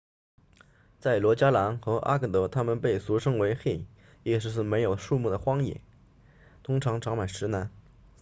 [0.99, 3.85] 在罗加兰和阿格德它们被俗称为 hei
[4.23, 5.79] 意思是没有树木的荒野
[6.63, 7.69] 通常长满石南